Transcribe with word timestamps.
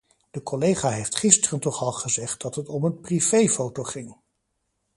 De 0.31 0.43
collega 0.43 0.89
heeft 0.89 1.15
gisteren 1.17 1.59
toch 1.59 1.81
al 1.81 1.91
gezegd 1.91 2.41
dat 2.41 2.55
het 2.55 2.67
om 2.69 2.83
een 2.83 2.99
privé-foto 3.01 3.83
ging. 3.83 4.15